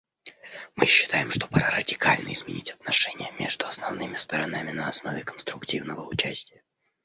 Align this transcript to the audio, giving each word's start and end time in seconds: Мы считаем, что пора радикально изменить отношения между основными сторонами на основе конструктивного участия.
Мы 0.75 0.87
считаем, 0.87 1.29
что 1.29 1.47
пора 1.47 1.69
радикально 1.69 2.33
изменить 2.33 2.71
отношения 2.71 3.31
между 3.37 3.67
основными 3.67 4.15
сторонами 4.15 4.71
на 4.71 4.89
основе 4.89 5.21
конструктивного 5.23 6.07
участия. 6.07 6.63